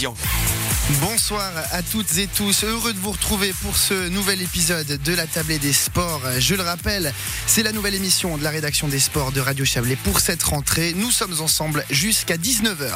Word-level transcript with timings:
télévision. 0.00 0.59
Bonsoir 0.88 1.52
à 1.70 1.82
toutes 1.82 2.18
et 2.18 2.26
tous, 2.26 2.64
heureux 2.64 2.92
de 2.92 2.98
vous 2.98 3.12
retrouver 3.12 3.52
pour 3.62 3.76
ce 3.76 4.08
nouvel 4.08 4.42
épisode 4.42 4.86
de 4.86 5.14
la 5.14 5.26
tablée 5.26 5.58
des 5.60 5.72
sports. 5.72 6.22
Je 6.38 6.54
le 6.56 6.62
rappelle, 6.62 7.12
c'est 7.46 7.62
la 7.62 7.70
nouvelle 7.70 7.94
émission 7.94 8.36
de 8.36 8.42
la 8.42 8.50
rédaction 8.50 8.88
des 8.88 8.98
sports 8.98 9.30
de 9.30 9.40
Radio 9.40 9.64
Chablais 9.64 9.96
pour 9.96 10.18
cette 10.18 10.42
rentrée. 10.42 10.92
Nous 10.96 11.12
sommes 11.12 11.40
ensemble 11.40 11.84
jusqu'à 11.90 12.36
19h. 12.36 12.90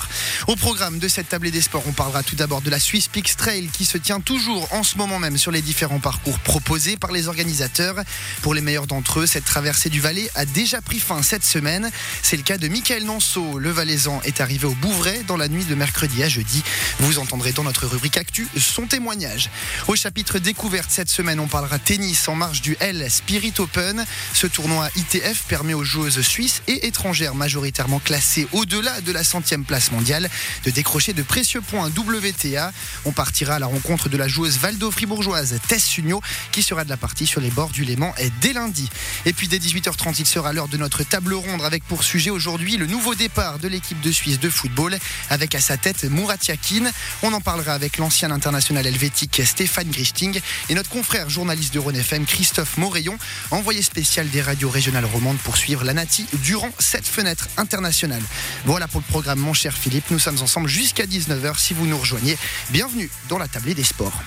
Au 0.48 0.56
programme 0.56 0.98
de 0.98 1.06
cette 1.06 1.28
tablée 1.28 1.52
des 1.52 1.60
sports, 1.60 1.84
on 1.86 1.92
parlera 1.92 2.24
tout 2.24 2.34
d'abord 2.34 2.62
de 2.62 2.70
la 2.70 2.80
Swiss 2.80 3.06
Peaks 3.06 3.36
Trail 3.36 3.68
qui 3.72 3.84
se 3.84 3.96
tient 3.96 4.20
toujours 4.20 4.72
en 4.72 4.82
ce 4.82 4.98
moment 4.98 5.20
même 5.20 5.38
sur 5.38 5.52
les 5.52 5.62
différents 5.62 6.00
parcours 6.00 6.40
proposés 6.40 6.96
par 6.96 7.12
les 7.12 7.28
organisateurs. 7.28 7.96
Pour 8.42 8.54
les 8.54 8.60
meilleurs 8.60 8.88
d'entre 8.88 9.20
eux, 9.20 9.26
cette 9.26 9.44
traversée 9.44 9.88
du 9.88 10.00
Valais 10.00 10.30
a 10.34 10.46
déjà 10.46 10.80
pris 10.80 10.98
fin 10.98 11.22
cette 11.22 11.44
semaine. 11.44 11.90
C'est 12.22 12.36
le 12.36 12.42
cas 12.42 12.58
de 12.58 12.66
Michael 12.66 13.04
Nanceau. 13.04 13.58
Le 13.58 13.70
Valaisan 13.70 14.20
est 14.24 14.40
arrivé 14.40 14.66
au 14.66 14.74
Bouvray 14.74 15.22
dans 15.24 15.36
la 15.36 15.48
nuit 15.48 15.64
de 15.64 15.74
mercredi 15.76 16.22
à 16.24 16.28
jeudi. 16.28 16.62
Vous 16.98 17.18
entendrez 17.18 17.52
dans 17.52 17.62
notre 17.64 17.73
rubrique 17.82 18.16
Actu 18.16 18.48
son 18.56 18.86
témoignage. 18.86 19.50
Au 19.88 19.96
chapitre 19.96 20.38
découverte 20.38 20.90
cette 20.90 21.10
semaine, 21.10 21.40
on 21.40 21.46
parlera 21.46 21.78
tennis 21.78 22.28
en 22.28 22.34
marge 22.34 22.62
du 22.62 22.76
L 22.80 23.06
Spirit 23.10 23.54
Open. 23.58 24.04
Ce 24.32 24.46
tournoi 24.46 24.88
ITF 24.96 25.42
permet 25.48 25.74
aux 25.74 25.84
joueuses 25.84 26.20
suisses 26.20 26.62
et 26.66 26.86
étrangères 26.86 27.34
majoritairement 27.34 27.98
classées 27.98 28.46
au-delà 28.52 29.00
de 29.00 29.12
la 29.12 29.24
centième 29.24 29.64
place 29.64 29.90
mondiale 29.90 30.28
de 30.64 30.70
décrocher 30.70 31.12
de 31.12 31.22
précieux 31.22 31.60
points 31.60 31.88
WTA. 31.90 32.72
On 33.04 33.12
partira 33.12 33.54
à 33.54 33.58
la 33.58 33.66
rencontre 33.66 34.08
de 34.08 34.16
la 34.16 34.28
joueuse 34.28 34.58
valdo-fribourgeoise 34.58 35.58
Tess 35.68 35.84
Sugno 35.84 36.20
qui 36.52 36.62
sera 36.62 36.84
de 36.84 36.90
la 36.90 36.96
partie 36.96 37.26
sur 37.26 37.40
les 37.40 37.50
bords 37.50 37.70
du 37.70 37.84
Léman 37.84 38.14
dès 38.40 38.52
lundi. 38.52 38.88
Et 39.26 39.32
puis 39.32 39.48
dès 39.48 39.58
18h30, 39.58 40.16
il 40.18 40.26
sera 40.26 40.52
l'heure 40.52 40.68
de 40.68 40.76
notre 40.76 41.02
table 41.02 41.34
ronde 41.34 41.62
avec 41.62 41.84
pour 41.84 42.04
sujet 42.04 42.30
aujourd'hui 42.30 42.76
le 42.76 42.86
nouveau 42.86 43.14
départ 43.14 43.58
de 43.58 43.68
l'équipe 43.68 44.00
de 44.00 44.12
Suisse 44.12 44.40
de 44.40 44.50
football 44.50 44.96
avec 45.30 45.54
à 45.54 45.60
sa 45.60 45.76
tête 45.76 46.04
Murat 46.04 46.36
Yakin. 46.48 46.90
On 47.22 47.32
en 47.32 47.40
parlera 47.40 47.63
avec 47.72 47.98
l'ancien 47.98 48.30
international 48.30 48.86
helvétique 48.86 49.42
Stéphane 49.44 49.90
Grichting 49.90 50.40
et 50.68 50.74
notre 50.74 50.90
confrère 50.90 51.30
journaliste 51.30 51.72
de 51.74 51.78
Rhône 51.78 51.96
FM 51.96 52.26
Christophe 52.26 52.76
Morayon, 52.76 53.18
envoyé 53.50 53.82
spécial 53.82 54.28
des 54.28 54.42
radios 54.42 54.70
régionales 54.70 55.04
romandes 55.04 55.38
pour 55.38 55.56
suivre 55.56 55.84
la 55.84 55.94
Nati 55.94 56.26
durant 56.42 56.70
cette 56.78 57.06
fenêtre 57.06 57.48
internationale. 57.56 58.22
Voilà 58.64 58.88
pour 58.88 59.00
le 59.00 59.10
programme 59.10 59.40
mon 59.40 59.54
cher 59.54 59.72
Philippe, 59.72 60.10
nous 60.10 60.18
sommes 60.18 60.40
ensemble 60.40 60.68
jusqu'à 60.68 61.04
19h 61.04 61.58
si 61.58 61.74
vous 61.74 61.86
nous 61.86 61.98
rejoignez. 61.98 62.36
Bienvenue 62.70 63.10
dans 63.28 63.38
la 63.38 63.48
tablée 63.48 63.74
des 63.74 63.84
sports. 63.84 64.22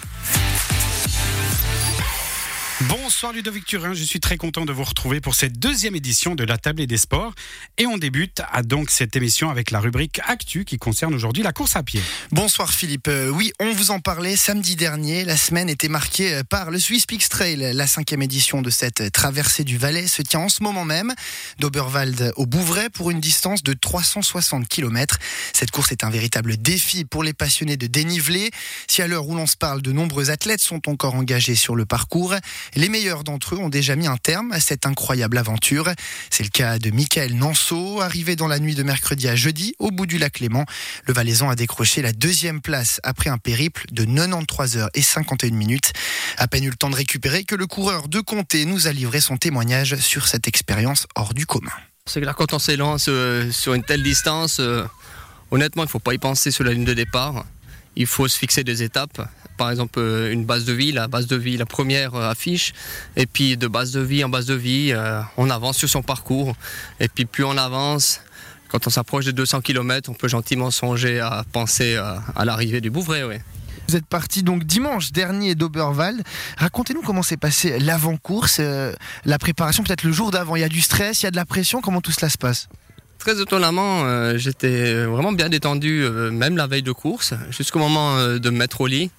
Bonsoir 2.81 3.33
Ludovic 3.33 3.66
Turin, 3.66 3.95
je 3.95 4.03
suis 4.03 4.20
très 4.20 4.38
content 4.38 4.64
de 4.64 4.72
vous 4.72 4.83
retrouver 4.83 5.20
pour 5.20 5.33
cette 5.33 5.58
deuxième 5.58 5.95
édition 5.95 6.36
de 6.36 6.44
la 6.44 6.59
Tablée 6.59 6.86
des 6.86 6.97
Sports. 6.97 7.34
Et 7.80 7.88
on 7.88 7.97
débute 7.97 8.44
à 8.52 8.61
donc 8.61 8.92
cette 8.92 9.16
émission 9.16 9.50
avec 9.50 9.72
la 9.72 9.80
rubrique 9.80 10.22
Actu 10.28 10.64
qui 10.64 10.78
concerne 10.78 11.16
aujourd'hui 11.16 11.42
la 11.42 11.53
course 11.53 11.75
à 11.75 11.81
pied. 11.81 12.03
Bonsoir 12.31 12.72
Philippe. 12.72 13.08
Euh, 13.08 13.30
oui, 13.30 13.52
on 13.59 13.72
vous 13.72 13.89
en 13.89 14.00
parlait 14.00 14.36
samedi 14.36 14.75
dernier. 14.75 15.25
La 15.25 15.38
semaine 15.38 15.72
était 15.72 15.88
marquée 15.88 16.36
euh, 16.36 16.44
par 16.44 16.69
le 16.69 16.78
Swiss 16.78 17.08
Peaks 17.08 17.30
Trail. 17.30 17.72
La 17.73 17.88
cinquième 17.88 18.22
édition 18.22 18.61
de 18.61 18.69
cette 18.69 19.12
traversée 19.12 19.64
du 19.64 19.80
Valais 19.80 20.06
se 20.06 20.22
tient 20.22 20.41
en 20.41 20.50
ce 20.50 20.62
moment 20.62 20.86
même 20.86 21.16
d'Oberwald 21.58 22.34
au 22.36 22.45
Bouvray 22.45 22.91
pour 22.91 23.09
une 23.09 23.19
distance 23.19 23.64
de 23.64 23.73
360 23.73 24.67
km. 24.67 25.17
Cette 25.52 25.72
course 25.72 25.91
est 25.91 26.03
un 26.03 26.12
véritable 26.12 26.58
défi 26.58 27.06
pour 27.06 27.23
les 27.23 27.34
passionnés 27.34 27.75
de 27.78 27.88
dénivelé. 27.88 28.52
Si 28.88 29.02
à 29.02 29.08
l'heure 29.08 29.28
où 29.28 29.36
l'on 29.36 29.47
se 29.47 29.58
parle, 29.58 29.81
de 29.81 29.91
nombreux 29.91 30.30
athlètes 30.30 30.62
sont 30.62 30.88
encore 30.88 31.16
engagés 31.16 31.56
sur 31.56 31.75
le 31.75 31.88
parcours, 31.88 32.36
les 32.75 32.89
meilleurs 32.89 33.23
d'entre 33.23 33.55
eux 33.55 33.59
ont 33.59 33.69
déjà 33.69 33.95
mis 33.95 34.07
un 34.07 34.17
terme 34.17 34.51
à 34.51 34.59
cette 34.59 34.85
incroyable 34.85 35.37
aventure. 35.37 35.89
C'est 36.29 36.43
le 36.43 36.49
cas 36.49 36.79
de 36.79 36.91
Michael 36.91 37.33
Nanceau, 37.33 38.01
arrivé 38.01 38.35
dans 38.35 38.47
la 38.47 38.59
nuit 38.59 38.75
de 38.75 38.83
mercredi 38.83 39.27
à 39.27 39.35
jeudi 39.35 39.75
au 39.79 39.91
bout 39.91 40.05
du 40.05 40.17
lac 40.17 40.39
Léman. 40.39 40.65
Le 41.05 41.13
Valaisan 41.13 41.49
a 41.49 41.55
décroché 41.55 42.01
la 42.01 42.11
deuxième 42.11 42.61
place 42.61 42.99
après 43.03 43.29
un 43.29 43.38
périple 43.38 43.85
de 43.91 44.05
93 44.05 44.77
heures 44.77 44.89
et 44.93 45.01
51 45.01 45.51
minutes. 45.51 45.93
À 46.38 46.47
peine 46.47 46.63
eu 46.63 46.69
le 46.69 46.75
temps 46.75 46.89
de 46.89 46.95
récupérer 46.95 47.43
que 47.43 47.55
le 47.55 47.67
coureur 47.67 48.07
de 48.07 48.19
Comté 48.19 48.65
nous 48.65 48.88
a 48.88 48.91
livré 48.91 49.21
son 49.21 49.38
témoignage 49.38 49.95
sur 49.97 50.27
cette 50.27 50.47
expérience 50.47 51.07
hors 51.16 51.33
du 51.33 51.45
commun. 51.45 51.72
C'est 52.06 52.22
là, 52.22 52.33
quand 52.33 52.53
on 52.53 52.59
s'élance 52.59 53.07
euh, 53.09 53.51
sur 53.51 53.73
une 53.73 53.83
telle 53.83 54.01
distance, 54.01 54.59
euh, 54.59 54.85
honnêtement, 55.51 55.83
il 55.83 55.88
ne 55.88 55.91
faut 55.91 56.00
pas 56.00 56.13
y 56.13 56.17
penser 56.17 56.51
sur 56.51 56.63
la 56.63 56.72
ligne 56.72 56.85
de 56.85 56.94
départ. 56.94 57.45
Il 57.95 58.07
faut 58.07 58.27
se 58.27 58.38
fixer 58.38 58.63
des 58.63 58.83
étapes 58.83 59.27
par 59.57 59.72
exemple 59.72 60.00
euh, 60.00 60.31
une 60.31 60.45
base 60.45 60.63
de 60.63 60.73
vie, 60.73 60.91
la 60.91 61.07
base 61.07 61.28
de 61.28 61.35
vie, 61.35 61.57
la 61.57 61.66
première 61.66 62.16
euh, 62.16 62.29
affiche, 62.29 62.73
et 63.16 63.25
puis 63.25 63.57
de 63.57 63.68
base 63.68 63.91
de 63.91 64.00
vie 64.00 64.23
en 64.23 64.29
base 64.29 64.45
de 64.45 64.53
vie, 64.53 64.91
euh, 64.94 65.19
on 65.35 65.50
avance 65.50 65.78
sur 65.78 65.90
son 65.90 66.03
parcours, 66.03 66.56
et 67.00 67.09
puis 67.09 67.25
plus 67.25 67.44
on 67.44 67.57
avance, 67.57 68.22
quand 68.69 68.88
on 68.88 68.90
s'approche 68.90 69.25
des 69.25 69.34
200 69.34 69.62
km, 69.62 70.09
on 70.09 70.13
peut 70.13 70.28
gentiment 70.28 70.72
songer 70.72 71.19
à 71.19 71.44
penser 71.51 71.95
à, 71.95 72.45
l'arrivée 72.45 72.81
du 72.81 72.90
Bouvray. 72.90 73.41
Vous 73.88 73.95
êtes 73.95 74.06
parti 74.06 74.44
donc 74.44 74.66
dimanche 74.66 75.13
dernier 75.13 75.56
d'Oberwald. 75.56 76.22
Racontez-nous 76.57 77.01
comment 77.01 77.24
s'est 77.24 77.38
passé 77.38 77.79
l'avant-course, 77.79 78.59
la 79.24 79.39
préparation, 79.39 79.84
peut-être 79.84 80.03
le 80.03 80.12
jour 80.12 80.31
d'avant. 80.31 80.57
Il 80.57 80.59
y 80.59 80.66
a 80.66 80.69
du 80.69 80.81
stress, 80.81 81.22
il 81.22 81.25
y 81.25 81.28
a 81.28 81.31
de 81.31 81.38
la 81.38 81.45
pression, 81.45 81.79
comment 81.79 82.01
tout 82.01 82.12
cela 82.12 82.28
se 82.28 82.38
passe? 82.38 82.68
Très 83.19 83.41
étonnamment, 83.41 84.35
j'étais 84.38 85.06
vraiment 85.06 85.31
bien 85.31 85.47
détendu, 85.47 86.06
même 86.34 86.57
la 86.57 86.68
veille 86.68 86.84
de 86.84 86.91
course, 86.91 87.34
jusqu'au 87.50 87.79
moment 87.79 88.18
de 88.18 88.50
me 88.50 88.57
mettre 88.57 88.81
au 88.81 88.88
lit. 88.88 89.09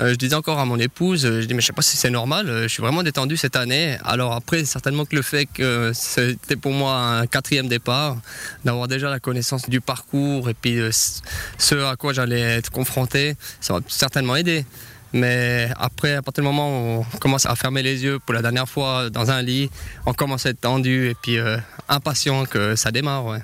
Euh, 0.00 0.10
je 0.10 0.14
disais 0.16 0.34
encore 0.34 0.58
à 0.58 0.64
mon 0.64 0.78
épouse, 0.78 1.24
euh, 1.24 1.40
je 1.40 1.46
dis 1.46 1.54
mais 1.54 1.60
je 1.60 1.66
sais 1.66 1.72
pas 1.72 1.82
si 1.82 1.96
c'est 1.96 2.10
normal, 2.10 2.48
euh, 2.48 2.62
je 2.64 2.68
suis 2.68 2.82
vraiment 2.82 3.04
détendu 3.04 3.36
cette 3.36 3.54
année. 3.54 3.96
Alors 4.04 4.32
après, 4.32 4.64
certainement 4.64 5.04
que 5.04 5.14
le 5.14 5.22
fait 5.22 5.46
que 5.46 5.92
c'était 5.94 6.56
pour 6.56 6.72
moi 6.72 6.96
un 6.96 7.26
quatrième 7.28 7.68
départ, 7.68 8.16
d'avoir 8.64 8.88
déjà 8.88 9.08
la 9.08 9.20
connaissance 9.20 9.68
du 9.68 9.80
parcours 9.80 10.50
et 10.50 10.54
puis 10.54 10.78
ce 10.90 11.74
à 11.84 11.94
quoi 11.96 12.12
j'allais 12.12 12.40
être 12.40 12.70
confronté, 12.70 13.36
ça 13.60 13.74
va 13.74 13.80
certainement 13.86 14.34
aider. 14.34 14.64
Mais 15.12 15.70
après, 15.76 16.14
à 16.14 16.22
partir 16.22 16.42
du 16.42 16.48
moment 16.48 16.98
où 16.98 17.06
on 17.14 17.18
commence 17.18 17.46
à 17.46 17.54
fermer 17.54 17.84
les 17.84 18.02
yeux 18.02 18.18
pour 18.18 18.34
la 18.34 18.42
dernière 18.42 18.68
fois 18.68 19.10
dans 19.10 19.30
un 19.30 19.42
lit, 19.42 19.70
on 20.06 20.12
commence 20.12 20.44
à 20.44 20.50
être 20.50 20.60
tendu 20.60 21.10
et 21.10 21.14
puis 21.14 21.38
impatient 21.88 22.46
que 22.46 22.74
ça 22.74 22.90
démarre. 22.90 23.38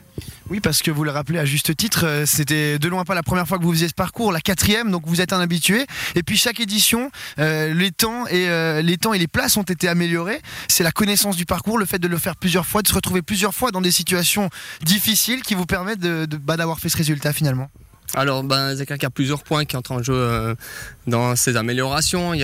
Oui, 0.50 0.58
parce 0.58 0.82
que 0.82 0.90
vous 0.90 1.04
le 1.04 1.12
rappelez 1.12 1.38
à 1.38 1.44
juste 1.44 1.76
titre, 1.76 2.04
euh, 2.04 2.26
c'était 2.26 2.80
de 2.80 2.88
loin 2.88 3.04
pas 3.04 3.14
la 3.14 3.22
première 3.22 3.46
fois 3.46 3.56
que 3.56 3.62
vous 3.62 3.72
faisiez 3.72 3.86
ce 3.86 3.94
parcours, 3.94 4.32
la 4.32 4.40
quatrième, 4.40 4.90
donc 4.90 5.04
vous 5.06 5.20
êtes 5.20 5.32
un 5.32 5.38
habitué. 5.38 5.86
Et 6.16 6.24
puis 6.24 6.36
chaque 6.36 6.58
édition, 6.58 7.12
euh, 7.38 7.72
les 7.72 7.92
temps 7.92 8.26
et 8.26 8.48
euh, 8.48 8.82
les 8.82 8.96
temps 8.96 9.14
et 9.14 9.18
les 9.20 9.28
places 9.28 9.56
ont 9.56 9.62
été 9.62 9.86
améliorés. 9.86 10.42
C'est 10.66 10.82
la 10.82 10.90
connaissance 10.90 11.36
du 11.36 11.46
parcours, 11.46 11.78
le 11.78 11.84
fait 11.84 12.00
de 12.00 12.08
le 12.08 12.18
faire 12.18 12.34
plusieurs 12.34 12.66
fois, 12.66 12.82
de 12.82 12.88
se 12.88 12.94
retrouver 12.94 13.22
plusieurs 13.22 13.54
fois 13.54 13.70
dans 13.70 13.80
des 13.80 13.92
situations 13.92 14.50
difficiles 14.82 15.42
qui 15.42 15.54
vous 15.54 15.66
permettent 15.66 16.00
de, 16.00 16.26
bah, 16.26 16.56
d'avoir 16.56 16.80
fait 16.80 16.88
ce 16.88 16.96
résultat 16.96 17.32
finalement. 17.32 17.70
Alors, 18.14 18.42
ben, 18.42 18.74
il 18.74 19.02
y 19.02 19.04
a 19.06 19.10
plusieurs 19.10 19.44
points 19.44 19.64
qui 19.64 19.76
entrent 19.76 19.92
en 19.92 20.02
jeu 20.02 20.56
dans 21.06 21.36
ces 21.36 21.56
améliorations. 21.56 22.34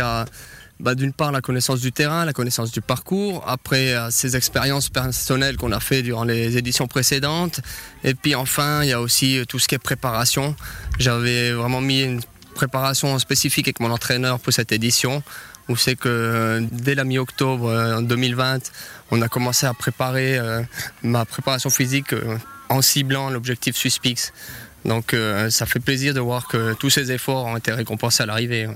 Bah, 0.79 0.95
d'une 0.95 1.13
part 1.13 1.33
la 1.33 1.41
connaissance 1.41 1.81
du 1.81 1.91
terrain, 1.91 2.25
la 2.25 2.33
connaissance 2.33 2.71
du 2.71 2.83
parcours, 2.83 3.43
après 3.47 3.95
euh, 3.95 4.11
ces 4.11 4.37
expériences 4.37 4.91
personnelles 4.91 5.57
qu'on 5.57 5.73
a 5.73 5.81
fait 5.81 6.03
durant 6.03 6.25
les 6.25 6.59
éditions 6.59 6.87
précédentes, 6.87 7.61
et 8.05 8.15
puis 8.15 8.35
enfin 8.35 8.83
il 8.83 8.91
y 8.91 8.93
a 8.93 9.01
aussi 9.01 9.39
euh, 9.39 9.45
tout 9.47 9.59
ce 9.59 9.69
qui 9.69 9.75
est 9.75 9.79
préparation. 9.79 10.55
J'avais 10.99 11.53
vraiment 11.53 11.81
mis 11.81 12.03
une 12.03 12.21
préparation 12.55 13.19
spécifique 13.19 13.69
avec 13.69 13.81
mon 13.81 13.91
entraîneur 13.91 14.39
pour 14.39 14.53
cette 14.53 14.73
édition, 14.73 15.23
où 15.69 15.77
c'est 15.77 15.97
que 15.97 16.09
euh, 16.09 16.67
dès 16.71 16.95
la 16.95 17.05
mi-octobre 17.05 17.73
en 17.73 18.03
2020, 18.03 18.71
on 19.11 19.23
a 19.23 19.29
commencé 19.29 19.67
à 19.67 19.73
préparer 19.73 20.39
ma 21.03 21.25
préparation 21.25 21.71
physique 21.71 22.15
en 22.69 22.83
ciblant 22.83 23.31
l'objectif 23.31 23.77
Suspix. 23.77 24.33
Donc 24.87 25.15
euh, 25.15 25.51
ça 25.51 25.67
fait 25.67 25.81
plaisir 25.81 26.15
de 26.15 26.21
voir 26.21 26.47
que 26.47 26.75
tous 26.75 26.91
ces 26.91 27.11
efforts 27.11 27.45
ont 27.45 27.57
été 27.57 27.73
récompensés 27.73 28.23
à 28.23 28.27
l'arrivée. 28.27 28.69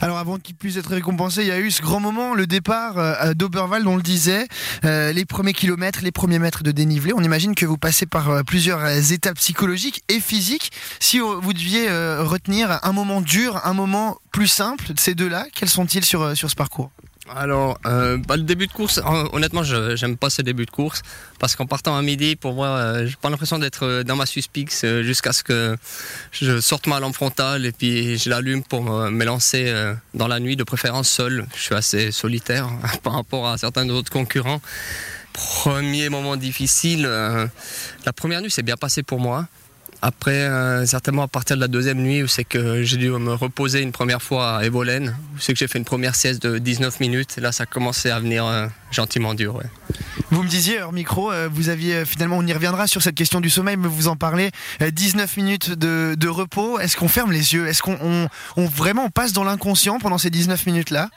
Alors 0.00 0.18
avant 0.18 0.38
qu'ils 0.38 0.54
puissent 0.54 0.76
être 0.76 0.90
récompensés, 0.90 1.42
il 1.42 1.48
y 1.48 1.52
a 1.52 1.58
eu 1.58 1.70
ce 1.70 1.82
grand 1.82 1.98
moment, 2.00 2.34
le 2.34 2.46
départ 2.46 2.98
euh, 2.98 3.34
d'Oberwald, 3.34 3.86
on 3.86 3.96
le 3.96 4.02
disait, 4.02 4.46
euh, 4.84 5.12
les 5.12 5.24
premiers 5.24 5.52
kilomètres, 5.52 6.00
les 6.02 6.12
premiers 6.12 6.38
mètres 6.38 6.62
de 6.62 6.70
dénivelé. 6.70 7.12
On 7.14 7.22
imagine 7.22 7.54
que 7.54 7.66
vous 7.66 7.78
passez 7.78 8.06
par 8.06 8.44
plusieurs 8.44 9.12
étapes 9.12 9.36
psychologiques 9.36 10.02
et 10.08 10.20
physiques. 10.20 10.70
Si 11.00 11.18
vous 11.18 11.52
deviez 11.52 11.88
retenir 11.90 12.78
un 12.82 12.92
moment 12.92 13.20
dur, 13.20 13.60
un 13.64 13.74
moment 13.74 14.18
plus 14.32 14.48
simple 14.48 14.84
ces 14.96 15.14
deux-là, 15.14 15.46
quels 15.54 15.68
sont-ils 15.68 16.04
sur 16.04 16.34
ce 16.34 16.54
parcours? 16.54 16.90
Alors, 17.34 17.78
euh, 17.86 18.18
le 18.30 18.42
début 18.42 18.66
de 18.66 18.72
course, 18.72 19.00
honnêtement, 19.32 19.64
je 19.64 19.96
j'aime 19.96 20.16
pas 20.16 20.30
ce 20.30 20.42
début 20.42 20.64
de 20.64 20.70
course 20.70 21.02
parce 21.38 21.56
qu'en 21.56 21.66
partant 21.66 21.96
à 21.96 22.02
midi, 22.02 22.36
pour 22.36 22.54
moi, 22.54 22.68
euh, 22.68 23.06
j'ai 23.06 23.16
pas 23.20 23.30
l'impression 23.30 23.58
d'être 23.58 23.84
euh, 23.84 24.02
dans 24.04 24.16
ma 24.16 24.26
Suspix 24.26 24.84
jusqu'à 25.02 25.32
ce 25.32 25.42
que 25.42 25.76
je 26.30 26.60
sorte 26.60 26.86
ma 26.86 27.00
lampe 27.00 27.14
frontale 27.14 27.66
et 27.66 27.72
puis 27.72 28.16
je 28.18 28.30
l'allume 28.30 28.62
pour 28.62 28.82
me, 28.82 29.24
lancer 29.24 29.72
dans 30.14 30.28
la 30.28 30.38
nuit, 30.38 30.56
de 30.56 30.64
préférence 30.64 31.08
seul. 31.08 31.46
Je 31.56 31.60
suis 31.60 31.74
assez 31.74 32.12
solitaire 32.12 32.68
par 33.02 33.14
rapport 33.14 33.48
à 33.48 33.58
certains 33.58 33.88
autres 33.90 34.10
concurrents. 34.10 34.60
Premier 35.32 36.08
moment 36.08 36.36
difficile, 36.36 37.02
la 37.02 38.12
première 38.14 38.40
nuit 38.40 38.50
s'est 38.50 38.62
bien 38.62 38.76
passée 38.76 39.02
pour 39.02 39.18
moi. 39.20 39.46
Après, 40.02 40.32
euh, 40.32 40.84
certainement 40.86 41.22
à 41.22 41.28
partir 41.28 41.56
de 41.56 41.60
la 41.60 41.68
deuxième 41.68 41.98
nuit, 41.98 42.22
où 42.22 42.26
c'est 42.26 42.44
que 42.44 42.82
j'ai 42.82 42.96
dû 42.96 43.10
me 43.10 43.32
reposer 43.32 43.80
une 43.80 43.92
première 43.92 44.22
fois 44.22 44.58
à 44.58 44.64
Evolène, 44.64 45.16
où 45.34 45.38
c'est 45.40 45.52
que 45.52 45.58
j'ai 45.58 45.68
fait 45.68 45.78
une 45.78 45.84
première 45.84 46.14
sieste 46.14 46.42
de 46.42 46.58
19 46.58 47.00
minutes. 47.00 47.36
là, 47.38 47.52
ça 47.52 47.66
commençait 47.66 48.10
à 48.10 48.20
venir 48.20 48.46
euh, 48.46 48.66
gentiment 48.90 49.34
dur. 49.34 49.60
Vous 50.30 50.42
me 50.42 50.48
disiez, 50.48 50.82
hors 50.82 50.92
micro, 50.92 51.32
euh, 51.32 51.48
vous 51.50 51.68
aviez 51.68 52.04
finalement, 52.04 52.38
on 52.38 52.46
y 52.46 52.52
reviendra 52.52 52.86
sur 52.86 53.02
cette 53.02 53.14
question 53.14 53.40
du 53.40 53.50
sommeil, 53.50 53.76
mais 53.76 53.88
vous 53.88 54.08
en 54.08 54.16
parlez, 54.16 54.50
19 54.80 55.36
minutes 55.36 55.72
de, 55.72 56.28
repos. 56.28 56.78
Est-ce 56.78 56.96
qu'on 56.96 57.08
ferme 57.08 57.32
les 57.32 57.54
yeux? 57.54 57.66
Est-ce 57.66 57.82
qu'on 57.82 57.96
on, 58.02 58.28
on, 58.56 58.66
vraiment 58.66 59.08
passe 59.10 59.32
dans 59.32 59.44
l'inconscient 59.44 59.98
pendant 59.98 60.18
ces 60.18 60.28
19 60.28 60.66
minutes-là? 60.66 61.08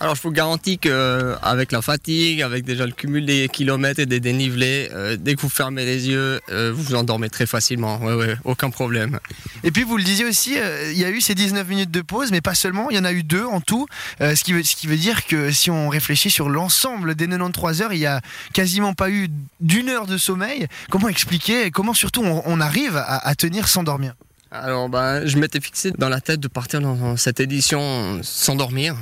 Alors 0.00 0.14
je 0.14 0.22
vous 0.22 0.30
garantis 0.30 0.78
qu'avec 0.78 1.72
la 1.72 1.82
fatigue, 1.82 2.42
avec 2.42 2.64
déjà 2.64 2.86
le 2.86 2.92
cumul 2.92 3.26
des 3.26 3.48
kilomètres 3.48 3.98
et 3.98 4.06
des 4.06 4.20
dénivelés, 4.20 4.88
euh, 4.92 5.16
dès 5.18 5.34
que 5.34 5.40
vous 5.40 5.48
fermez 5.48 5.84
les 5.84 6.08
yeux, 6.08 6.40
euh, 6.50 6.72
vous 6.72 6.82
vous 6.82 6.94
endormez 6.94 7.28
très 7.28 7.46
facilement. 7.46 7.98
Ouais, 7.98 8.14
ouais, 8.14 8.36
aucun 8.44 8.70
problème. 8.70 9.18
Et 9.64 9.72
puis 9.72 9.82
vous 9.82 9.96
le 9.96 10.04
disiez 10.04 10.24
aussi, 10.24 10.56
euh, 10.56 10.92
il 10.92 10.98
y 10.98 11.04
a 11.04 11.10
eu 11.10 11.20
ces 11.20 11.34
19 11.34 11.66
minutes 11.66 11.90
de 11.90 12.00
pause, 12.00 12.30
mais 12.30 12.40
pas 12.40 12.54
seulement, 12.54 12.90
il 12.90 12.96
y 12.96 13.00
en 13.00 13.04
a 13.04 13.12
eu 13.12 13.24
deux 13.24 13.44
en 13.44 13.60
tout. 13.60 13.86
ce, 14.20 14.42
qui 14.44 14.52
veut, 14.52 14.62
ce 14.62 14.76
qui 14.76 14.86
veut 14.86 14.96
dire 14.96 15.26
que 15.26 15.50
si 15.50 15.70
on 15.70 15.88
réfléchit 15.88 16.30
sur 16.30 16.48
l'ensemble 16.48 17.16
des 17.16 17.26
93 17.26 17.82
heures, 17.82 17.92
il 17.92 17.98
y 17.98 18.06
a 18.06 18.20
quasiment 18.52 18.94
pas 18.94 19.10
eu 19.10 19.28
d'une 19.60 19.88
heure 19.88 20.06
de 20.06 20.16
sommeil. 20.16 20.68
Comment 20.90 21.08
expliquer 21.08 21.64
et 21.64 21.70
comment 21.72 21.94
surtout 21.94 22.22
on, 22.22 22.60
arrive 22.60 22.96
à, 22.96 23.26
à 23.26 23.34
tenir 23.34 23.66
sans 23.66 23.82
dormir? 23.82 24.14
Alors 24.50 24.88
ben, 24.88 25.26
je 25.26 25.36
m'étais 25.38 25.60
fixé 25.60 25.90
dans 25.98 26.08
la 26.08 26.20
tête 26.20 26.40
de 26.40 26.48
partir 26.48 26.80
dans 26.80 27.16
cette 27.16 27.40
édition 27.40 28.20
sans 28.22 28.54
dormir. 28.54 28.96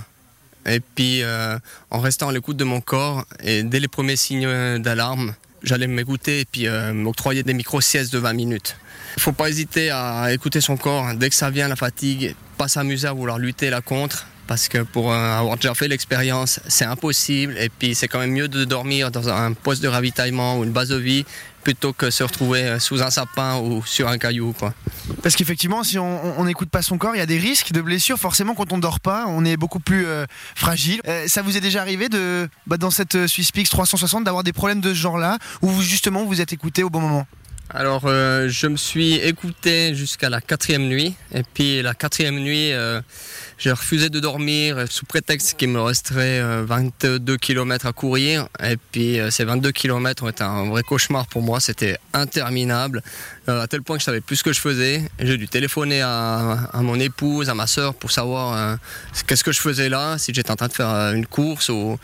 Et 0.67 0.81
puis 0.81 1.23
euh, 1.23 1.59
en 1.91 2.01
restant 2.01 2.29
à 2.29 2.33
l'écoute 2.33 2.57
de 2.57 2.65
mon 2.65 2.81
corps 2.81 3.25
et 3.43 3.63
dès 3.63 3.81
les 3.81 3.89
premiers 3.89 4.17
signes 4.17 4.79
d'alarme, 4.79 5.35
j'allais 5.63 5.87
m'écouter 5.87 6.41
et 6.41 6.45
puis 6.45 6.67
euh, 6.67 6.93
m'octroyer 6.93 7.43
des 7.43 7.55
micro-siestes 7.55 8.13
de 8.13 8.19
20 8.19 8.33
minutes. 8.33 8.77
Il 9.17 9.23
faut 9.23 9.33
pas 9.33 9.49
hésiter 9.49 9.91
à 9.91 10.33
écouter 10.33 10.61
son 10.61 10.77
corps. 10.77 11.15
Dès 11.15 11.29
que 11.29 11.35
ça 11.35 11.51
vient, 11.51 11.69
la 11.69 11.77
fatigue, 11.77 12.35
pas 12.59 12.69
s'amuser 12.69 13.09
à 13.09 13.13
vouloir 13.13 13.39
lutter 13.39 13.71
la 13.71 13.81
contre. 13.81 14.27
Parce 14.47 14.69
que 14.69 14.79
pour 14.79 15.13
euh, 15.13 15.39
avoir 15.39 15.57
déjà 15.57 15.75
fait 15.75 15.89
l'expérience, 15.89 16.61
c'est 16.69 16.85
impossible. 16.85 17.57
Et 17.59 17.69
puis 17.69 17.95
c'est 17.95 18.07
quand 18.07 18.21
même 18.21 18.31
mieux 18.31 18.49
de 18.49 18.65
dormir 18.65 19.11
dans 19.11 19.29
un 19.29 19.53
poste 19.55 19.83
de 19.83 19.89
ravitaillement 19.89 20.59
ou 20.59 20.65
une 20.65 20.71
base 20.71 20.91
de 20.91 20.97
vie 20.97 21.25
plutôt 21.67 21.93
que 21.93 22.11
se 22.11 22.23
retrouver 22.23 22.79
sous 22.79 23.03
un 23.03 23.11
sapin 23.11 23.59
ou 23.59 23.85
sur 23.85 24.07
un 24.07 24.19
caillou. 24.19 24.53
Quoi. 24.53 24.73
Parce 25.25 25.35
qu'effectivement, 25.35 25.83
si 25.83 25.99
on 25.99 26.45
n'écoute 26.45 26.71
pas 26.71 26.81
son 26.81 26.97
corps, 26.97 27.17
il 27.17 27.19
y 27.19 27.23
a 27.23 27.27
des 27.27 27.39
risques 27.39 27.73
de 27.73 27.81
blessures. 27.81 28.19
Forcément, 28.19 28.55
quand 28.55 28.73
on 28.73 28.77
ne 28.77 28.83
dort 28.83 29.01
pas, 29.01 29.25
on 29.27 29.45
est 29.45 29.57
beaucoup 29.57 29.81
plus 29.81 30.07
euh, 30.07 30.27
fragile. 30.55 31.01
Euh, 31.09 31.27
ça 31.27 31.43
vous 31.43 31.57
est 31.57 31.61
déjà 31.61 31.81
arrivé 31.81 32.09
de, 32.09 32.49
bah, 32.69 32.77
dans 32.77 32.93
cette 32.93 33.17
euh, 33.17 33.27
Swisspix 33.27 33.69
360 33.69 34.23
d'avoir 34.23 34.45
des 34.45 34.53
problèmes 34.53 34.81
de 34.81 34.91
ce 34.91 34.99
genre-là, 35.01 35.39
où 35.61 35.81
justement 35.83 36.25
vous 36.25 36.41
êtes 36.41 36.53
écouté 36.53 36.85
au 36.85 36.91
bon 36.91 37.01
moment? 37.01 37.27
Alors, 37.71 38.03
euh, 38.05 38.49
je 38.49 38.69
me 38.69 38.77
suis 38.77 39.15
écouté 39.15 39.95
jusqu'à 39.95 40.31
la 40.31 40.41
quatrième 40.41 40.87
nuit. 40.87 41.17
Et 41.35 41.43
puis, 41.43 41.83
la 41.83 41.95
quatrième 41.95 42.39
nuit, 42.39 42.73
euh, 42.73 43.01
j'ai 43.59 43.73
refusé 43.73 44.09
de 44.09 44.21
dormir 44.21 44.85
sous 44.89 45.05
prétexte 45.05 45.59
qu'il 45.59 45.71
me 45.71 45.81
resterait 45.81 46.63
22 46.63 47.33
euh, 47.33 47.37
km 47.37 47.87
à 47.87 47.93
courir. 47.93 48.49
Et 48.63 48.77
puis, 48.77 49.19
ces 49.31 49.45
22 49.45 49.73
km 49.73 50.23
ont 50.23 50.29
été 50.29 50.45
un 50.45 50.67
vrai 50.69 50.85
cauchemar 50.85 51.27
pour 51.27 51.43
moi. 51.43 51.59
C'était 51.59 51.99
interminable, 52.13 53.03
à 53.49 53.67
tel 53.67 53.83
point 53.83 53.97
que 53.97 54.01
je 54.01 54.07
savais 54.07 54.21
plus 54.21 54.37
ce 54.37 54.45
que 54.45 54.53
je 54.53 54.61
faisais. 54.61 55.03
J'ai 55.19 55.37
dû 55.37 55.49
téléphoner 55.49 56.03
à, 56.03 56.71
mon 56.75 57.01
épouse, 57.01 57.51
à 57.51 57.55
ma 57.55 57.67
soeur, 57.67 57.95
pour 57.95 58.13
savoir 58.13 58.79
qu'est-ce 59.27 59.43
que 59.43 59.53
je 59.53 59.61
faisais 59.61 59.89
là, 59.89 60.19
si 60.19 60.33
j'étais 60.33 60.53
en 60.53 60.57
train 60.57 60.69
de 60.69 60.73
faire 60.73 60.89
une 61.13 61.27
course. 61.27 61.69
Ou... 61.69 61.99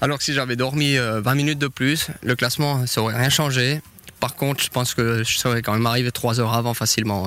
Alors 0.00 0.18
que 0.18 0.24
si 0.24 0.34
j'avais 0.34 0.56
dormi 0.56 0.96
20 0.96 1.34
minutes 1.34 1.58
de 1.58 1.68
plus, 1.68 2.06
le 2.22 2.36
classement, 2.36 2.86
ça 2.86 3.02
aurait 3.02 3.16
rien 3.16 3.28
changé. 3.28 3.80
Par 4.20 4.34
contre, 4.34 4.62
je 4.62 4.68
pense 4.68 4.94
que 4.94 5.24
je 5.24 5.38
serais 5.38 5.62
quand 5.62 5.72
même 5.72 5.86
arrivé 5.86 6.12
trois 6.12 6.40
heures 6.40 6.52
avant 6.52 6.74
facilement. 6.74 7.26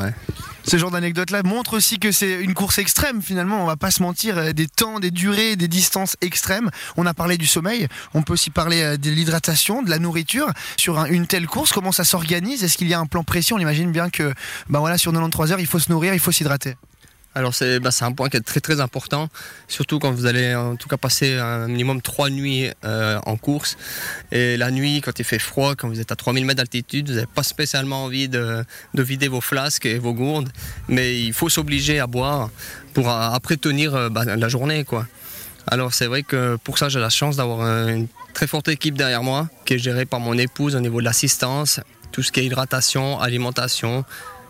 Ce 0.64 0.78
genre 0.78 0.92
d'anecdote-là 0.92 1.42
montre 1.44 1.76
aussi 1.76 1.98
que 2.00 2.12
c'est 2.12 2.34
une 2.34 2.54
course 2.54 2.78
extrême 2.78 3.22
finalement, 3.22 3.64
on 3.64 3.66
va 3.66 3.76
pas 3.76 3.92
se 3.92 4.02
mentir, 4.02 4.38
euh, 4.38 4.54
des 4.54 4.68
temps, 4.68 5.00
des 5.00 5.12
durées, 5.12 5.56
des 5.56 5.68
distances 5.68 6.16
extrêmes. 6.22 6.70
On 6.96 7.06
a 7.06 7.14
parlé 7.14 7.38
du 7.38 7.48
sommeil, 7.48 7.88
on 8.14 8.22
peut 8.22 8.34
aussi 8.34 8.50
parler 8.50 8.82
euh, 8.82 8.98
de 8.98 9.10
l'hydratation, 9.10 9.82
de 9.82 9.90
la 9.90 10.00
nourriture. 10.00 10.52
Sur 10.78 11.04
une 11.06 11.28
telle 11.28 11.48
course, 11.48 11.74
comment 11.74 11.92
ça 11.92 12.04
s'organise? 12.04 12.64
Est-ce 12.64 12.78
qu'il 12.78 12.88
y 12.88 12.94
a 12.94 13.00
un 13.00 13.08
plan 13.08 13.24
précis? 13.24 13.54
On 13.54 13.60
imagine 13.60 13.92
bien 13.92 14.10
que 14.10 14.34
bah 14.70 14.80
voilà, 14.80 14.98
sur 14.98 15.12
93 15.12 15.52
heures, 15.52 15.60
il 15.60 15.68
faut 15.68 15.80
se 15.80 15.92
nourrir, 15.92 16.14
il 16.14 16.20
faut 16.20 16.32
s'hydrater. 16.32 16.76
Alors 17.36 17.54
bah, 17.82 17.92
c'est 17.92 18.06
un 18.06 18.12
point 18.12 18.30
qui 18.30 18.38
est 18.38 18.42
très 18.42 18.60
très 18.60 18.80
important, 18.80 19.28
surtout 19.68 19.98
quand 19.98 20.12
vous 20.12 20.28
allez 20.28 20.54
en 20.54 20.76
tout 20.76 20.88
cas 20.88 20.98
passer 20.98 21.38
un 21.38 21.68
minimum 21.68 22.02
trois 22.02 22.30
nuits 22.30 22.70
euh, 22.86 23.20
en 23.26 23.38
course. 23.38 23.76
Et 24.32 24.56
la 24.56 24.70
nuit, 24.70 25.02
quand 25.02 25.18
il 25.18 25.26
fait 25.26 25.40
froid, 25.40 25.74
quand 25.76 25.88
vous 25.88 26.00
êtes 26.00 26.12
à 26.12 26.16
3000 26.16 26.46
mètres 26.46 26.58
d'altitude, 26.58 27.10
vous 27.10 27.16
n'avez 27.16 27.28
pas 27.28 27.42
spécialement 27.42 28.04
envie 28.04 28.30
de, 28.30 28.64
vider 28.94 29.28
vos 29.28 29.42
flasques 29.42 29.88
et 29.88 29.98
vos 29.98 30.14
gourdes, 30.14 30.50
mais 30.88 31.20
il 31.20 31.34
faut 31.34 31.50
s'obliger 31.50 32.00
à 32.00 32.06
boire 32.06 32.52
pour 32.94 33.10
après 33.10 33.58
tenir 33.58 33.96
euh, 33.96 34.10
bah, 34.10 34.26
la 34.26 34.48
journée. 34.48 34.86
Alors 35.68 35.94
c'est 35.94 36.08
vrai 36.08 36.24
que 36.24 36.58
pour 36.64 36.78
ça 36.78 36.90
j'ai 36.90 37.00
la 37.00 37.10
chance 37.10 37.38
d'avoir 37.38 37.62
une 37.88 38.08
très 38.34 38.48
forte 38.48 38.68
équipe 38.68 38.96
derrière 38.96 39.24
moi 39.24 39.48
qui 39.66 39.76
est 39.76 39.80
gérée 39.80 40.06
par 40.06 40.20
mon 40.20 40.38
épouse 40.38 40.76
au 40.76 40.80
niveau 40.82 41.00
de 41.00 41.06
l'assistance, 41.06 41.80
tout 42.12 42.22
ce 42.22 42.32
qui 42.32 42.42
est 42.42 42.46
hydratation, 42.46 43.20
alimentation, 43.20 44.06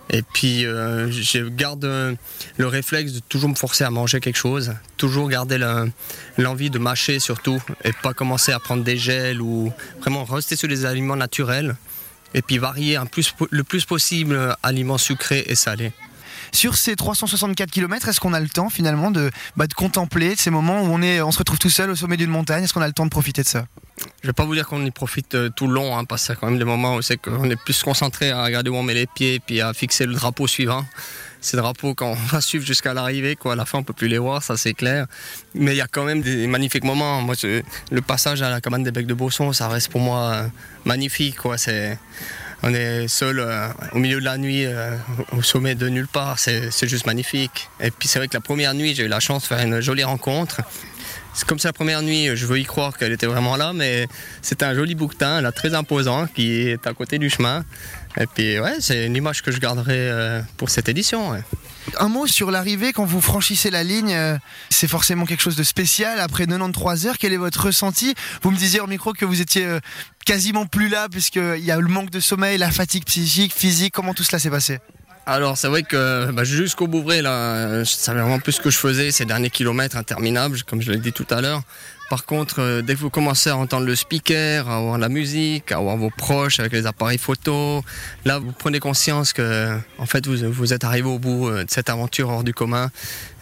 et 0.10 0.22
puis 0.22 0.66
euh, 0.66 1.10
je 1.12 1.48
garde 1.48 1.86
le 1.86 2.68
réflexe 2.68 3.14
de 3.14 3.20
toujours 3.20 3.50
me 3.50 3.56
forcer 3.56 3.84
à 3.84 3.90
manger 3.90 4.20
quelque 4.20 4.38
chose, 4.38 4.74
toujours 4.98 5.30
garder 5.30 5.58
l'envie 6.38 6.70
de 6.70 6.80
mâcher 6.80 7.20
surtout, 7.20 7.62
et 7.84 7.94
pas 7.94 8.14
commencer 8.14 8.52
à 8.52 8.60
prendre 8.60 8.84
des 8.84 8.98
gels 8.98 9.42
ou 9.42 9.72
vraiment 10.02 10.24
rester 10.26 10.56
sur 10.56 10.68
les 10.68 10.86
aliments 10.86 11.16
naturels, 11.16 11.76
et 12.34 12.42
puis 12.42 12.58
varier 12.58 12.98
le 13.52 13.64
plus 13.64 13.86
possible 13.86 14.56
aliments 14.62 14.98
sucrés 14.98 15.46
et 15.48 15.56
salés. 15.56 15.94
Sur 16.54 16.76
ces 16.76 16.96
364 16.96 17.72
km, 17.72 18.08
est-ce 18.08 18.20
qu'on 18.20 18.34
a 18.34 18.40
le 18.40 18.48
temps 18.48 18.70
finalement 18.70 19.10
de, 19.10 19.32
bah, 19.58 19.66
contempler 19.76 20.36
ces 20.36 20.52
moments 20.52 20.84
où 20.84 20.94
on 20.94 21.32
se 21.32 21.40
retrouve 21.40 21.58
tout 21.58 21.72
seul 21.72 21.90
au 21.90 21.96
sommet 21.96 22.16
d'une 22.16 22.30
montagne? 22.30 22.64
Est-ce 22.64 22.74
qu'on 22.74 22.82
a 22.82 22.88
le 22.88 22.94
temps 22.94 23.06
de 23.06 23.10
profiter 23.10 23.42
de 23.42 23.48
ça? 23.48 23.66
Je 24.24 24.30
vais 24.30 24.34
pas 24.34 24.46
vous 24.46 24.56
dire 24.56 24.66
qu'on 24.66 24.86
y 24.86 24.92
profite 24.92 25.36
euh, 25.36 25.50
tout 25.50 25.68
le 25.68 25.74
long, 25.74 25.98
hein, 25.98 26.06
parce 26.06 26.24
qu'il 26.26 26.34
y 26.34 26.38
a 26.38 26.40
quand 26.40 26.48
même 26.48 26.58
des 26.58 26.66
moments 26.66 26.96
où 26.96 27.02
c'est 27.02 27.18
qu'on 27.18 27.50
est 27.50 27.58
plus 27.58 27.84
concentré 27.84 28.32
à 28.32 28.46
regarder 28.46 28.70
où 28.70 28.76
on 28.76 28.84
met 28.84 28.94
les 28.94 29.06
pieds, 29.06 29.42
puis 29.42 29.60
à 29.60 29.74
fixer 29.74 30.06
le 30.06 30.14
drapeau 30.14 30.48
suivant. 30.48 30.86
Ces 31.42 31.58
drapeaux, 31.58 31.94
quand 31.94 32.12
on 32.12 32.14
va 32.32 32.40
suivre 32.40 32.66
jusqu'à 32.66 32.94
l'arrivée, 32.94 33.36
quoi, 33.36 33.52
à 33.52 33.56
la 33.58 33.66
fin, 33.66 33.80
on 33.80 33.84
peut 33.84 33.94
plus 33.94 34.08
les 34.08 34.18
voir, 34.18 34.42
ça 34.42 34.56
c'est 34.56 34.74
clair. 34.74 35.08
Mais 35.54 35.74
il 35.74 35.78
y 35.78 35.82
a 35.82 35.88
quand 35.88 36.06
même 36.06 36.22
des 36.22 36.48
magnifiques 36.48 36.86
moments. 36.86 37.22
Moi, 37.22 37.36
le 37.44 38.02
passage 38.02 38.42
à 38.42 38.50
la 38.50 38.62
cabane 38.62 38.84
des 38.84 38.92
Becs 38.92 39.08
de 39.08 39.14
Bosson, 39.14 39.52
ça 39.52 39.68
reste 39.68 39.92
pour 39.92 40.00
moi 40.00 40.32
euh, 40.32 40.48
magnifique, 40.86 41.36
quoi. 41.36 41.58
C'est, 41.58 42.00
on 42.64 42.74
est 42.74 43.08
seul 43.08 43.40
euh, 43.40 43.68
au 43.92 44.00
milieu 44.00 44.20
de 44.20 44.26
la 44.26 44.38
nuit, 44.38 44.66
au 45.38 45.42
sommet 45.42 45.76
de 45.76 45.90
nulle 45.90 46.08
part. 46.08 46.40
C'est, 46.40 46.88
juste 46.88 47.06
magnifique. 47.06 47.70
Et 47.80 47.92
puis 47.92 48.08
c'est 48.08 48.20
vrai 48.20 48.28
que 48.28 48.34
la 48.34 48.42
première 48.42 48.74
nuit, 48.74 48.96
j'ai 48.96 49.04
eu 49.04 49.08
la 49.08 49.20
chance 49.20 49.44
de 49.44 49.48
faire 49.48 49.60
une 49.60 49.80
jolie 49.82 50.04
rencontre. 50.04 50.62
C'est 51.34 51.48
comme 51.48 51.58
c'est 51.58 51.68
la 51.68 51.74
première 51.74 52.04
nuit, 52.04 52.36
je 52.36 52.46
veux 52.46 52.60
y 52.60 52.64
croire 52.64 52.96
qu'elle 52.96 53.12
était 53.12 53.26
vraiment 53.26 53.58
là, 53.58 53.74
mais 53.74 54.08
c'est 54.44 54.62
un 54.62 54.76
joli 54.76 54.94
bouquetin, 54.94 55.42
là, 55.42 55.52
très 55.52 55.74
imposant, 55.74 56.28
qui 56.28 56.70
est 56.70 56.86
à 56.86 56.94
côté 56.94 57.18
du 57.18 57.30
chemin. 57.30 57.66
Et 58.20 58.28
puis, 58.28 58.60
ouais, 58.60 58.76
c'est 58.80 59.08
une 59.08 59.16
image 59.16 59.42
que 59.42 59.52
je 59.52 59.60
garderai 59.60 59.98
euh, 59.98 60.42
pour 60.58 60.70
cette 60.70 60.90
édition. 60.90 61.34
Un 62.00 62.08
mot 62.08 62.28
sur 62.28 62.52
l'arrivée, 62.52 62.94
quand 62.94 63.06
vous 63.06 63.22
franchissez 63.22 63.70
la 63.70 63.84
ligne, 63.84 64.14
euh, 64.14 64.38
c'est 64.70 64.88
forcément 64.88 65.26
quelque 65.26 65.42
chose 65.42 65.56
de 65.56 65.64
spécial. 65.64 66.20
Après 66.20 66.46
93 66.46 67.08
heures, 67.08 67.18
quel 67.18 67.34
est 67.34 67.38
votre 67.38 67.66
ressenti? 67.66 68.14
Vous 68.42 68.52
me 68.52 68.58
disiez 68.58 68.80
au 68.80 68.88
micro 68.88 69.14
que 69.14 69.26
vous 69.26 69.42
étiez 69.42 69.66
euh, 69.66 69.80
quasiment 70.26 70.66
plus 70.66 70.90
là, 70.90 71.08
puisqu'il 71.10 71.64
y 71.64 71.72
a 71.72 71.80
le 71.80 71.88
manque 71.88 72.10
de 72.10 72.20
sommeil, 72.20 72.58
la 72.58 72.72
fatigue 72.72 73.06
psychique, 73.06 73.54
physique. 73.54 73.94
Comment 73.94 74.14
tout 74.14 74.24
cela 74.24 74.40
s'est 74.40 74.50
passé? 74.50 74.80
Alors 75.26 75.58
c'est 75.58 75.70
vrai 75.70 75.84
que 75.84 76.32
bah, 76.32 76.44
jusqu'au 76.44 76.88
Bouvray, 76.88 77.22
là, 77.22 77.84
je 77.84 77.90
savais 77.90 78.20
vraiment 78.20 78.40
plus 78.40 78.54
ce 78.54 78.62
que 78.62 78.70
je 78.70 78.78
faisais 78.78 79.12
ces 79.12 79.24
derniers 79.24 79.50
kilomètres 79.50 79.96
interminables, 79.96 80.62
comme 80.64 80.82
je 80.82 80.92
l'ai 80.92 80.98
dit 80.98 81.14
tout 81.14 81.28
à 81.30 81.40
l'heure. 81.40 81.62
Par 82.10 82.26
contre, 82.26 82.60
euh, 82.60 82.82
dès 82.82 82.96
que 82.96 83.00
vous 83.00 83.10
commencez 83.10 83.50
à 83.50 83.58
entendre 83.58 83.86
le 83.86 83.96
speaker, 83.96 84.70
à 84.70 84.78
avoir 84.78 84.98
la 84.98 85.10
musique, 85.10 85.72
à 85.72 85.80
voir 85.80 85.98
vos 85.98 86.10
proches 86.10 86.60
avec 86.60 86.72
les 86.74 86.86
appareils 86.86 87.18
photo, 87.18 87.84
là 88.26 88.40
vous 88.40 88.52
prenez 88.52 88.80
conscience 88.80 89.34
que 89.34 89.78
en 89.98 90.06
fait 90.06 90.28
vous, 90.28 90.74
êtes 90.74 90.84
arrivé 90.84 91.08
au 91.08 91.18
bout 91.18 91.48
euh, 91.48 91.64
de 91.64 91.70
cette 91.72 91.90
aventure 91.90 92.30
hors 92.30 92.44
du 92.44 92.54
commun. 92.54 92.92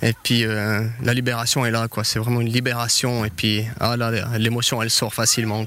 Et 0.04 0.14
puis 0.24 0.46
euh, 0.46 0.86
la 1.04 1.14
libération 1.14 1.66
est 1.66 1.72
là. 1.72 1.88
C'est 2.04 2.20
vraiment 2.20 2.42
une 2.42 2.50
libération. 2.50 3.26
Et 3.26 3.30
puis 3.30 3.66
ah, 3.80 3.98
là, 3.98 4.12
l'émotion, 4.38 4.82
elle 4.82 4.90
sort 4.90 5.14
facilement. 5.14 5.66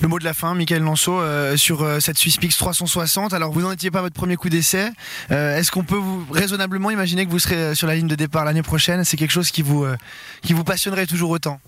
Le 0.00 0.08
mot 0.08 0.18
de 0.18 0.24
la 0.24 0.34
fin, 0.34 0.54
Michael 0.54 0.82
Lanceau, 0.82 1.20
sur 1.56 1.86
cette 2.00 2.18
Swisspix 2.18 2.56
360. 2.56 3.34
Alors 3.34 3.52
vous 3.52 3.62
n'en 3.62 3.72
étiez 3.72 3.90
pas 3.90 4.00
votre 4.00 4.14
premier 4.14 4.36
coup 4.36 4.48
d'essai. 4.48 4.90
Est-ce 5.30 5.70
qu'on 5.70 5.84
peut 5.84 5.96
vous 5.96 6.26
raisonnablement 6.32 6.90
imaginer 6.90 7.24
que 7.26 7.30
vous 7.30 7.38
serez 7.38 7.74
sur 7.74 7.86
la 7.86 7.94
ligne 7.94 8.08
de 8.08 8.16
départ 8.16 8.44
l'année 8.44 8.62
prochaine? 8.62 9.04
C'est 9.04 9.16
quelque 9.16 9.32
chose 9.32 9.50
qui 9.50 9.64
qui 10.42 10.52
vous 10.52 10.64
passionnerait 10.64 11.06
toujours 11.06 11.30
autant? 11.30 11.60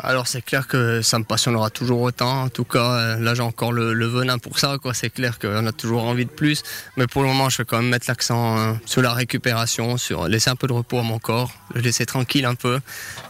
Alors 0.00 0.28
c'est 0.28 0.42
clair 0.42 0.66
que 0.66 1.02
ça 1.02 1.18
me 1.18 1.24
passionnera 1.24 1.70
toujours 1.70 2.00
autant. 2.02 2.42
En 2.42 2.48
tout 2.48 2.64
cas, 2.64 2.92
euh, 2.92 3.16
là 3.18 3.34
j'ai 3.34 3.42
encore 3.42 3.72
le, 3.72 4.06
venin 4.06 4.38
pour 4.38 4.58
ça. 4.58 4.76
Quoi. 4.80 4.94
C'est 4.94 5.10
clair 5.10 5.38
qu'on 5.38 5.66
a 5.66 5.72
toujours 5.72 6.04
envie 6.04 6.24
de 6.24 6.30
plus. 6.30 6.62
Mais 6.96 7.06
pour 7.06 7.22
le 7.22 7.28
moment, 7.28 7.48
je 7.48 7.58
vais 7.58 7.64
quand 7.64 7.78
même 7.78 7.90
mettre 7.90 8.06
l'accent 8.08 8.58
euh, 8.58 8.72
sur 8.86 9.02
la 9.02 9.12
récupération, 9.12 9.96
sur 9.96 10.28
laisser 10.28 10.50
un 10.50 10.56
peu 10.56 10.66
de 10.66 10.72
repos 10.72 10.98
à 10.98 11.02
mon 11.02 11.18
corps, 11.18 11.52
le 11.74 11.80
laisser 11.80 12.06
tranquille 12.06 12.44
un 12.44 12.54
peu. 12.54 12.80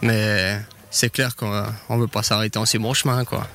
Mais 0.01 0.59
c'est 0.91 1.09
clair 1.09 1.35
qu'on 1.35 1.65
ne 1.89 2.01
veut 2.01 2.07
pas 2.07 2.23
s'arrêter 2.23 2.59
en 2.59 2.65
si 2.65 2.77
bon 2.77 2.93
chemin. 2.93 3.25
Quoi. 3.25 3.47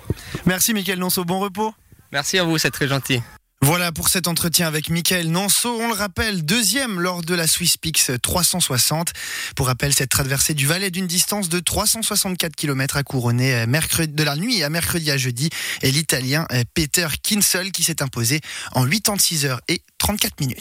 Merci 0.47 0.75
Mickaël 0.75 0.99
Nonceau, 0.99 1.25
bon 1.25 1.41
repos. 1.41 1.75
Merci 2.13 2.39
à 2.39 2.45
vous, 2.45 2.59
c'est 2.59 2.71
très 2.71 2.89
gentil. 2.89 3.21
Voilà 3.65 3.93
pour 3.93 4.11
cet 4.11 4.29
entretien 4.29 4.67
avec 4.67 4.91
Michael 4.91 5.29
Nanceau. 5.29 5.75
On 5.81 5.89
le 5.89 5.95
rappelle, 5.95 6.45
deuxième 6.45 7.01
lors 7.01 7.23
de 7.23 7.35
la 7.35 7.47
Swiss 7.47 7.79
Pix 7.79 8.11
360. 8.23 9.15
Pour 9.57 9.69
rappel, 9.69 9.95
cette 9.95 10.11
traversée 10.11 10.53
du 10.53 10.67
Valais 10.67 10.91
d'une 10.91 11.07
distance 11.07 11.49
de 11.49 11.61
364 11.61 12.55
km 12.57 12.99
a 12.99 13.03
couronné 13.03 13.55
euh, 13.55 13.67
mercredi, 13.67 14.13
de 14.13 14.23
la 14.23 14.37
nuit 14.37 14.63
à 14.63 14.69
mercredi 14.69 15.11
à 15.11 15.17
jeudi 15.17 15.49
et 15.81 15.91
l'Italien 15.91 16.47
euh, 16.53 16.63
Peter 16.75 17.09
Kinsel 17.23 17.73
qui 17.73 17.83
s'est 17.83 18.03
imposé 18.03 18.43
en 18.73 18.87
86 18.87 19.47
heures 19.47 19.63
et 19.69 19.81
34 19.97 20.41
minutes. 20.41 20.61